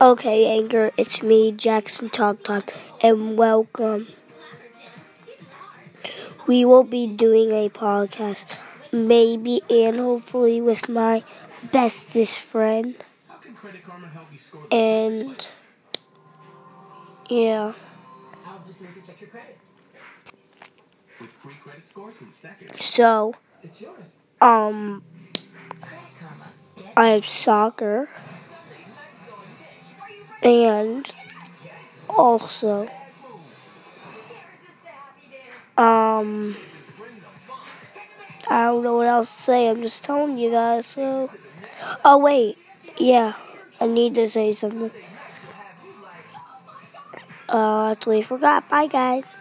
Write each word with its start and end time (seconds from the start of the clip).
Okay, 0.00 0.46
Anchor, 0.58 0.90
it's 0.96 1.22
me, 1.22 1.52
Jackson 1.52 2.10
Talk 2.10 2.42
Time, 2.42 2.62
and 3.02 3.36
welcome. 3.38 4.08
We 6.46 6.64
will 6.64 6.84
be 6.84 7.06
doing 7.06 7.50
a 7.50 7.68
podcast, 7.70 8.56
maybe 8.92 9.62
and 9.70 9.96
hopefully 9.96 10.60
with 10.60 10.88
my 10.88 11.22
bestest 11.72 12.38
friend. 12.38 12.94
And 14.70 15.46
yeah. 17.28 17.72
So, 22.80 23.34
um. 24.40 25.02
I 26.96 27.08
have 27.08 27.26
soccer, 27.26 28.08
and 30.42 31.10
also, 32.08 32.88
um, 35.78 36.56
I 38.48 38.66
don't 38.66 38.82
know 38.82 38.96
what 38.96 39.06
else 39.06 39.34
to 39.34 39.42
say. 39.42 39.68
I'm 39.68 39.80
just 39.82 40.04
telling 40.04 40.38
you 40.38 40.50
guys. 40.50 40.86
So, 40.86 41.30
oh 42.04 42.18
wait, 42.18 42.58
yeah, 42.98 43.34
I 43.80 43.86
need 43.86 44.14
to 44.16 44.28
say 44.28 44.52
something. 44.52 44.90
Uh, 47.48 47.94
I 47.98 48.22
forgot. 48.22 48.68
Bye, 48.68 48.86
guys. 48.86 49.36